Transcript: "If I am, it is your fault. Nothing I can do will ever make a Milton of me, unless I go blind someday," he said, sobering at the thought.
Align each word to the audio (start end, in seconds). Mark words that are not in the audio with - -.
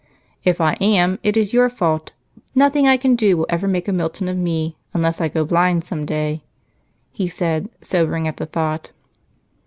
"If 0.43 0.59
I 0.59 0.73
am, 0.81 1.19
it 1.21 1.37
is 1.37 1.53
your 1.53 1.69
fault. 1.69 2.11
Nothing 2.55 2.87
I 2.87 2.97
can 2.97 3.15
do 3.15 3.37
will 3.37 3.45
ever 3.49 3.67
make 3.67 3.87
a 3.87 3.91
Milton 3.93 4.27
of 4.27 4.35
me, 4.35 4.75
unless 4.95 5.21
I 5.21 5.27
go 5.27 5.45
blind 5.45 5.83
someday," 5.85 6.41
he 7.11 7.27
said, 7.27 7.69
sobering 7.81 8.27
at 8.27 8.37
the 8.37 8.47
thought. 8.47 8.89